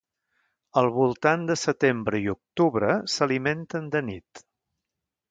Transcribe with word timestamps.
Al 0.81 0.87
voltant 0.93 1.43
de 1.49 1.57
setembre 1.63 2.21
i 2.23 2.31
octubre 2.33 2.95
s’alimenten 3.17 3.91
de 3.97 4.01
nit. 4.09 4.43